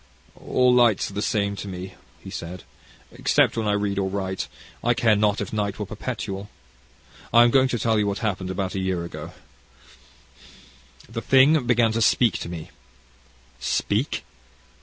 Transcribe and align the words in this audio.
"All 0.35 0.73
lights 0.73 1.11
are 1.11 1.13
the 1.13 1.21
same 1.21 1.55
to 1.57 1.67
me," 1.67 1.93
he 2.23 2.31
said; 2.31 2.63
"except 3.11 3.55
when 3.55 3.67
I 3.67 3.73
read 3.73 3.99
or 3.99 4.09
write, 4.09 4.47
I 4.83 4.95
care 4.95 5.15
not 5.15 5.39
if 5.41 5.53
night 5.53 5.77
were 5.77 5.85
perpetual. 5.85 6.49
I 7.31 7.43
am 7.43 7.51
going 7.51 7.67
to 7.67 7.77
tell 7.77 7.99
you 7.99 8.07
what 8.07 8.17
happened 8.25 8.49
about 8.49 8.73
a 8.73 8.79
year 8.79 9.05
ago. 9.05 9.33
The 11.07 11.21
thing 11.21 11.67
began 11.67 11.91
to 11.91 12.01
speak 12.01 12.39
to 12.39 12.49
me." 12.49 12.71
"Speak! 13.59 14.23